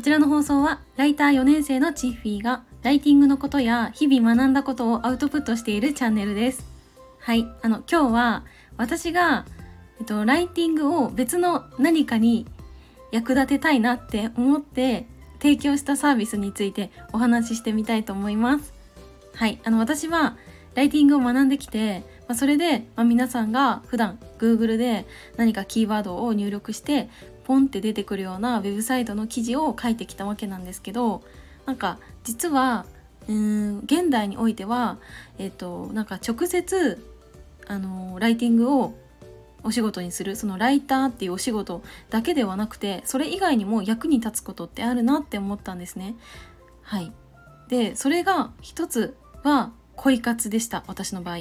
[0.00, 6.66] こちらの放送はライター4年生のチッフィーがライティングのことや日々学んだことをアウトプットしているチャンネルです。
[7.18, 7.46] はい。
[7.60, 8.44] あの今日は
[8.78, 9.44] 私が、
[9.98, 12.46] えっと、ライティングを別の何かに
[13.12, 18.72] 役立てたいなって思って提供したサービスについてお話ししてみたいと思います。
[19.34, 19.60] はい。
[19.64, 20.38] あの私は
[20.74, 25.04] ライティングを学んできて、まあ、それで、まあ、皆さんが普段 Google で
[25.36, 27.10] 何かキーワードを入力して
[27.50, 31.20] ポンって出てくるようなウェブサイトの記事を書いてきたわけなんですけど
[31.66, 32.86] なんか実は
[33.28, 34.98] うん現代においては、
[35.36, 37.04] えっと、なんか直接
[37.66, 38.94] あのライティングを
[39.64, 46.14] お仕事にするそのライターっていうお仕事だけではなくてそれ以外にも役に立つことってあるなって思ったんですね。
[46.82, 47.12] はい、
[47.66, 51.40] でそれが一つは恋活でした私の場合。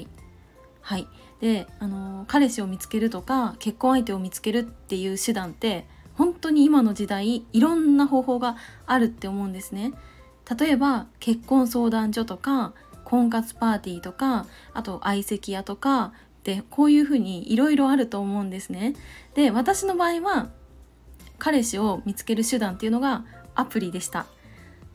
[0.82, 1.08] はい、
[1.40, 5.86] であの彼氏を見つけるとか結婚相手を見つけるっていう手段って
[6.20, 9.94] 本当に今の時代いろんな方法があるって思うんですね。
[10.60, 12.74] 例えば結婚相談所とか
[13.06, 16.12] 婚活パーティーとかあと相席屋とか
[16.44, 18.96] でこういうふうにいろいろあると思うんですね。
[19.34, 20.50] で私の場合は
[21.38, 23.24] 彼氏を見つける手段っていうのが
[23.56, 24.26] アプリでした。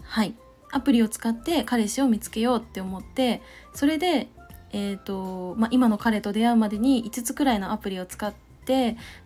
[0.02, 0.34] はい
[0.72, 3.41] アプリを使って彼氏を見つけようって思って
[3.72, 4.28] それで、
[4.72, 8.44] えーとまあ、今の彼と出会うまでに5つくらいのアプリを使って、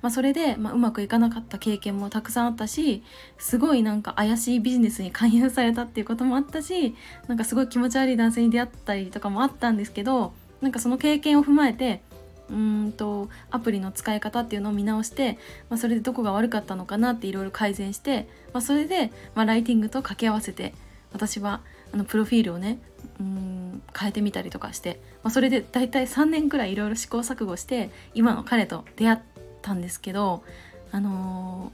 [0.02, 3.02] まあ、それで、まあ、うまくいかなかった経験もたくさんあったし
[3.38, 6.94] すごいなんか怪しいビジネスに勧誘されたっていうこともあったし
[7.26, 12.02] なんかすごい気持ち悪い男性に出会ったりとかもあったんですけどなんかその経験を踏まえて
[12.50, 20.74] うんとアプリの使い方っていうのを見直して、まあ、それでどこが悪かったのかなっていろいろ改善して、まあ、それで、まあ、ライティングと掛け合わせて
[21.12, 21.60] 私は
[21.92, 22.78] あのプロフィールをね
[23.20, 29.18] うん変えてみたりとかして、まあ、それで大体3年くらいいろいろ試行錯誤して今の彼と出会っ
[29.62, 30.42] たんですけど
[30.90, 31.72] あの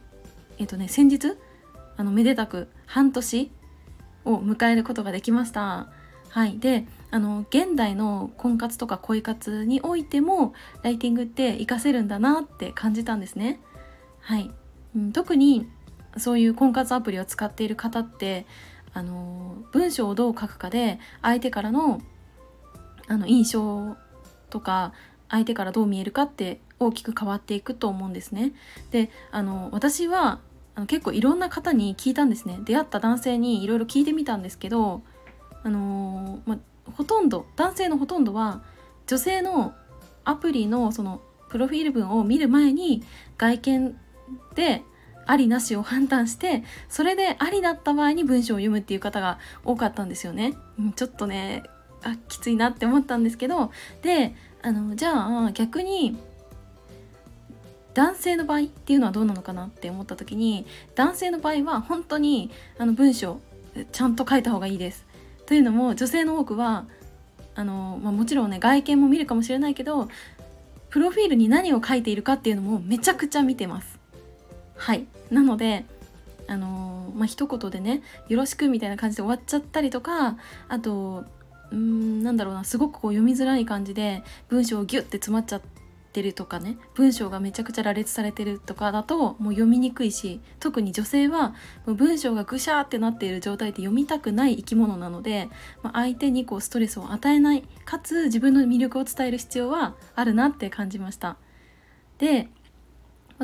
[0.58, 1.36] ー、えっ、とね先日
[1.96, 3.50] あのめでたく半年
[4.24, 5.88] を迎えることができました。
[6.30, 13.60] はい、であの現代の婚活とか恋活においてもライティングって活かせるんだなって感じたんですね。
[14.18, 14.50] はい、
[14.96, 15.68] うん、特に
[16.16, 18.46] そういう婚活アプリを使っている方って
[18.94, 22.00] あの文章をどう書くかで相手からの
[23.06, 23.96] あの印象
[24.48, 24.92] とか
[25.28, 28.52] 相手からどう見えるかって大きく変わっていくと思うんですね。
[28.92, 30.40] であの私は
[30.74, 35.02] あの結構いろんな方に聞いたんですね出会った男性にいろいろ聞いてみたんですけど
[35.62, 36.58] あのま
[36.96, 38.62] ほとんど男性のほとんどは
[39.06, 39.74] 女性の
[40.24, 43.02] アプリのそのプロフィール文を見る前に
[43.38, 43.96] 外見
[44.54, 44.82] で
[45.26, 50.54] ありなしを判断してそれでありだった場合に文章を読むっていう方が多かったんですよね。
[50.96, 51.62] ちょっとね
[52.02, 53.70] あきついなって思ったんですけど
[54.02, 56.16] であのじゃあ逆に
[57.94, 63.40] 男性の場合っていうのはどうなのかなって思った時に男性の場合は本当にあの文章
[63.92, 65.06] ちゃんと書いた方がいいです。
[65.46, 66.86] というのも女性の多くは
[67.54, 70.08] あの、まあ、もちろんね外見も見るかもしれないけど
[70.90, 73.93] プロフィールに何を書いているかっていうのもめちゃくちゃ見てます。
[74.76, 75.84] はいなので
[76.46, 80.36] あのー、まあ一言でね「よろしく」みたいな感じで終わっちゃったりとか
[80.68, 81.24] あと
[81.70, 85.60] うんなんだろうなすごくこう読みづらい感じで文章をギュッて詰まっちゃっ
[86.12, 91.50] てるとかね文章がめちゃくちゃ羅列されてるとかだともう読みにくいし特に女性は
[91.86, 95.48] もう文章がぐしゃーってなっている状態で読みたくない生き物なので、
[95.82, 101.36] まあ、相手にこうストレスを与えないかつ自分の魅力を伝える必要はあるなって感じました。
[102.18, 102.48] で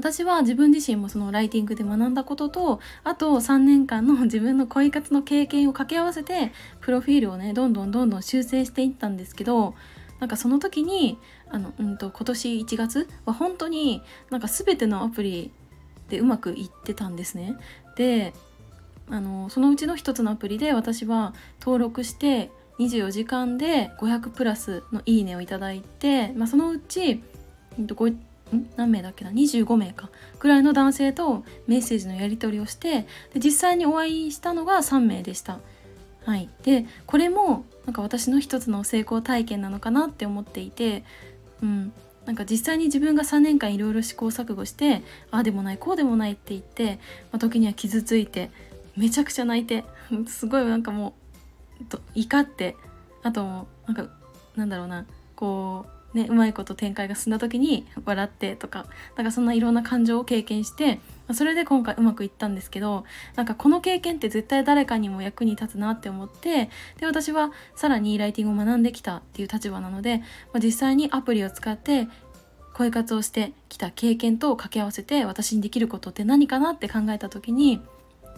[0.01, 9.75] 私は自分自身もそのライティングで学んだこととあと3年間の 自分の恋活の経験を掛け合わせてプロフィールをねどんどんどんどん修正していったんですけど
[10.19, 11.19] なんかその時に
[11.51, 15.51] あの、うんと、今年1月は本当になんか全てのアプリ
[16.09, 17.57] でうまくいってたんですね。
[17.97, 18.33] で
[19.11, 27.23] あのそのうちの一つのアプリで私は登録して24時間で500プラスのいいねをいただいて、まあ、そのうち、
[27.79, 28.19] うんと、ん
[28.77, 30.11] 何名だっけな？25名か。
[30.39, 35.61] くらいの男性とメッセージのやり取りをしてで実際にお会いしたのが3名でした。
[36.25, 41.03] はい、でこれもなんか私の一つの成功体験なのかなって思っていて、
[41.63, 41.93] うん、
[42.27, 47.01] なんか実際に自分が3年間いろいろ試行錯誤してああでもないこうでもないって言って、
[47.33, 48.51] まあ、時には傷ついて
[48.97, 49.85] めちゃくちゃ泣いて
[50.29, 51.15] すごいなんかも
[51.81, 52.77] う怒って
[53.23, 54.09] あとなんか
[54.57, 58.87] なんだろうなこうね、うまいこと展開が進んだ時に笑ってとか
[59.17, 60.99] なんかそんないろんな感情を経験して
[61.33, 63.05] それで今回うまくいったんですけど
[63.37, 66.69] なんかこの経験って絶対誰かにも役に立つなって思って
[66.99, 70.23] で私はさらにライティングを学んできたっていう立場なので、
[70.63, 72.09] 実際にアプリを使って
[72.75, 77.81] 声活をしてきた経験と掛け合わせて私にできることって何かなって考えた時に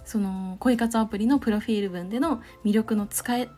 [0.04, 3.48] その恋活アプリのプロフィール文での魅力の使え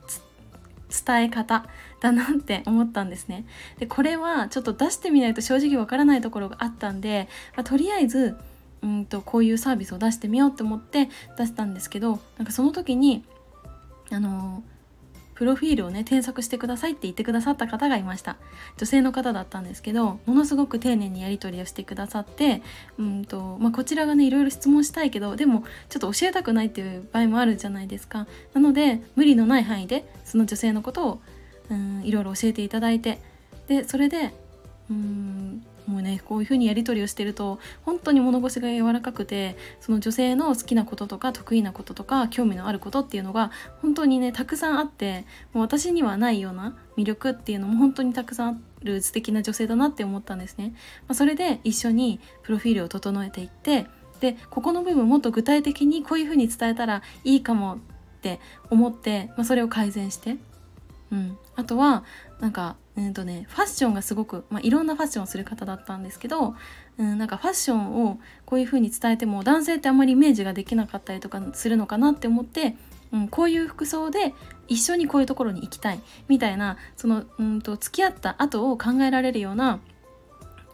[1.06, 1.66] 伝え方
[2.00, 3.44] だなって思ったんですね。
[3.78, 8.36] でこれはちょっと出してみないと正直わからないところがあったんで、まあ、とりあえず
[8.82, 11.08] うんとこういうサービスを出してみようと思って
[11.38, 13.24] 出したんですけどなんかその時に
[14.10, 14.62] あの
[15.34, 18.36] プロフィールをね添削してくださいって言ってくださった方がいました。
[18.76, 22.62] 女性の方だったんですけどものすごく丁寧にやり取りをしてくださって
[22.98, 28.26] うんと、まあ、こちらがねいろいろ質問したいけどでもちょっと教えたくないっていう場合もあるじゃないですか。
[28.52, 31.20] なので無理のない範囲でその女性のことを
[31.70, 33.20] うんいろいろ教えていただいて
[33.68, 34.34] でそれで
[34.90, 43.50] うんもうねこういう風にやり取りをしてると本当に物腰が柔らかくてその女性の好きなこととか得意なこととか興味のあることっていうのが
[43.82, 50.74] 本当にねたくさんあってもう私にはないような魅力っていうのも本当にたくさんある素敵な女性だなって思ったんですね。
[51.08, 53.86] まあ、それで一緒にプロフィールを整えていって
[54.20, 57.78] でここの部分もっと具体的にこういう風に伝えたらいいかもっ
[58.22, 58.40] て
[58.70, 60.36] 思って、まあ、それを改善して、
[61.14, 62.04] うん、あとは
[62.40, 66.54] なんかうんとね、ファッションがすごく、まあ、いろんなファッションをする方だったんですけど、
[66.96, 72.76] うん、なんかファッションをこういう風に伝えても男性ってあんまりイメージができなかったりとかするのかなって思って、
[73.12, 74.32] うん、こういう服装で
[74.68, 79.80] 一緒にこういうところに行きたいみたいなそのうんと付き合った後を考えられるような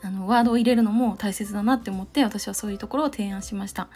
[0.02, 3.88] あのワードを入れるのも大切だなって思って私はそういうところを提案しました。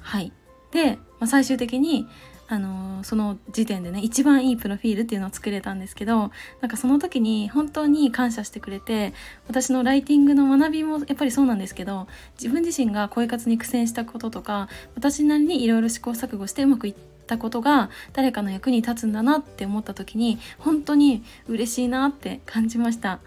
[0.00, 0.32] はい
[0.70, 2.06] で、まあ、最終的に
[2.48, 9.12] あのその時点でね一番いいプロフィールっていうのを作れたんですけどなんかその時に本当に感謝してくれて
[9.48, 12.06] 私のライティングの学びもやっぱりそうなんですけど
[12.40, 16.94] 自分自身が声活に苦戦したこととか私なりにいろいろ試行錯誤してうまくいっ
[17.26, 23.18] たことが誰かの役に立つんだなって思った時に本当に嬉しいなって感じました。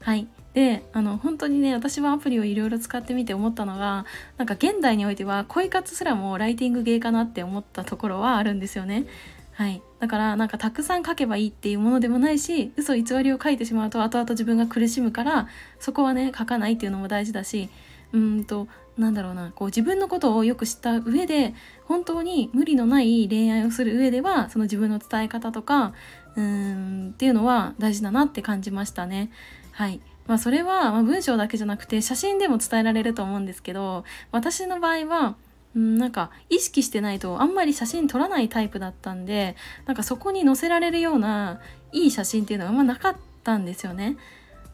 [0.00, 4.06] はいであの本当にね私はアプリをいろいろ使ってみて思ったのが
[4.38, 9.04] なんか現代においては恋活すらもライティング芸かなって思ったところはあるんですよね。
[9.52, 15.48] はい、だからなんかたくさん書けばいいっていうものでもないし嘘偽りを書いてしまうと後々自分が苦しむから
[15.78, 17.68] そこはね書かないっていうのも大事だし
[18.12, 18.66] うんと
[18.96, 21.54] なんだろうなこう自分のことをよく知った上で
[21.84, 25.92] 本当に無理のない恋愛をする上ではその自分の伝え方とか
[26.34, 29.30] うーんっていうのは大事だなって感じましたね。
[29.72, 35.36] はいまあ、それは、ま文章だけじゃなくて写真でも伝えられると思うんですけど私の場合は
[35.78, 41.60] んなんか意識してないとあんまり写真撮らないタイプだったんでなんかそこに載せられるような
[41.92, 44.16] いい写真っていうのはあんまなかったんですよね。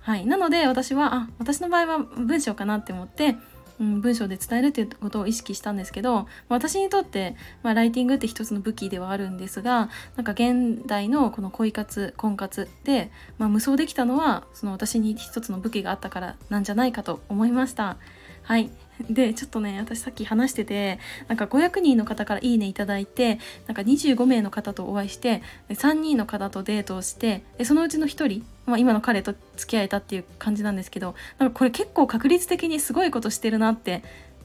[0.00, 3.37] はい、なので私はあ私の場合は文章かなって思って
[3.82, 7.34] うん、文章で伝えるっていうことを意識したんですけど私にとって、
[7.64, 17.99] まあ、ライティングって一つの武器ではあるんですがなんか現代のこの恋活婚活で、まあ、無双できたのはその私に一つの武器があったからなんじゃないかと思いました。
[18.44, 18.70] はい
[19.10, 34.02] でちょっとね私さっき話しててなんか500人の方から「いいね」いただいてなんか25名の方とお会いして3人の方とデートをしてでそのうちの1人、まあ、今の彼と付き合えたっていう感じなんですけどなんかこれ結構確率的にすごいことしてるなって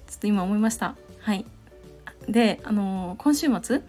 [0.07, 0.95] ちょっと今思いました。
[1.19, 1.45] はい
[2.27, 3.81] であのー、今週末、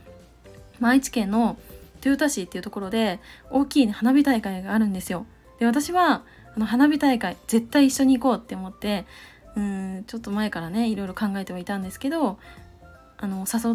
[0.79, 1.59] まあ、愛知県の
[2.05, 3.19] 豊田市っていうところで
[3.51, 5.27] 大きい、ね、花火大会があるんですよ。
[5.59, 6.23] で私は
[6.57, 9.05] あの花火大会絶対一緒に行こうって思って
[9.59, 12.39] うんちょっと前からねいろいろ考えてはいたんですけど
[13.19, 13.75] あの誘っ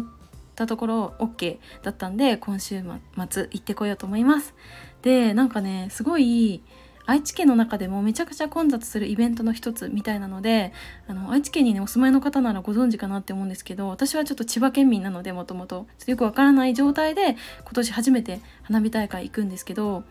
[0.56, 2.82] たところ OK だったんで今週
[3.28, 4.54] 末行ってこようと思います。
[5.02, 6.62] でなんかねすごい
[7.06, 10.72] 愛知県の中でもめちゃくちゃ混雑するイベントの一つみたいなので
[11.06, 20.04] あの愛知県にねお住まいの方ならご存知かなって思うんですけど私はちょっと千葉県民なのでもともとよくわからない状態で今年初めて花火大会行くんですけど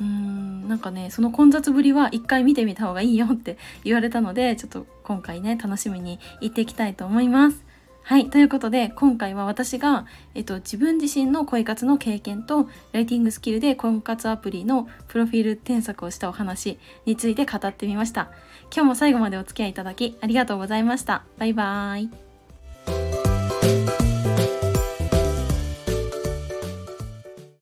[0.00, 7.64] うーんなんかねその混雑ぶりは一回見てみた方がいいよって言われたのでちょっと今回ね楽しみに行っていきたいと思います。
[8.06, 18.30] はいということで今回は私が、えっと、自分自身の恋活の経験とライティングスキルで婚活アプリのプロフィール添削をしたお話について語ってみました。
[18.70, 21.24] 今日も最後までお付き合いいただきありがとうございました。
[21.38, 22.33] バイバーイ。